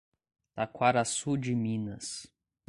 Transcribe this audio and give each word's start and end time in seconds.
Taquaraçu 0.55 1.37
de 1.37 1.53
Minas 1.53 2.25